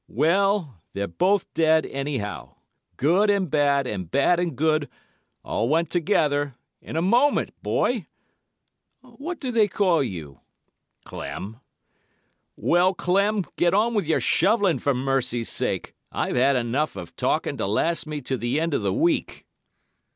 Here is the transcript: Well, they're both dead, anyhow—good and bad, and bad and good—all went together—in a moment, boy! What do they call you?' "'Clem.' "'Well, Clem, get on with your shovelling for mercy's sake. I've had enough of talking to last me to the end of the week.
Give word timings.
Well, 0.07 0.81
they're 0.93 1.05
both 1.07 1.53
dead, 1.53 1.85
anyhow—good 1.85 3.29
and 3.29 3.51
bad, 3.51 3.85
and 3.85 4.09
bad 4.09 4.39
and 4.39 4.55
good—all 4.55 5.69
went 5.69 5.91
together—in 5.91 6.95
a 6.95 7.03
moment, 7.03 7.51
boy! 7.61 8.07
What 9.01 9.39
do 9.39 9.51
they 9.51 9.67
call 9.67 10.01
you?' 10.01 10.39
"'Clem.' 11.05 11.57
"'Well, 12.55 12.95
Clem, 12.95 13.45
get 13.57 13.75
on 13.75 13.93
with 13.93 14.07
your 14.07 14.19
shovelling 14.19 14.79
for 14.79 14.95
mercy's 14.95 15.49
sake. 15.49 15.93
I've 16.11 16.35
had 16.35 16.55
enough 16.55 16.95
of 16.95 17.15
talking 17.15 17.55
to 17.57 17.67
last 17.67 18.07
me 18.07 18.21
to 18.21 18.37
the 18.37 18.59
end 18.59 18.73
of 18.73 18.81
the 18.81 18.91
week. 18.91 19.45